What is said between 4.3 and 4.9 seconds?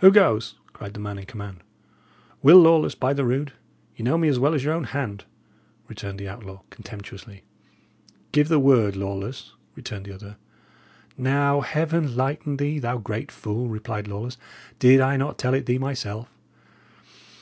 well as your own